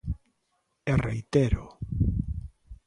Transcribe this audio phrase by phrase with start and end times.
[0.91, 1.71] E reitéroo.